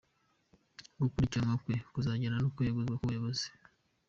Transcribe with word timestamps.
Gukurikiranwa 1.01 1.55
kwe 1.63 1.75
kuzajyana 1.93 2.37
no 2.39 2.49
kweguzwa 2.55 2.95
ku 2.97 3.05
buyobozi. 3.07 3.47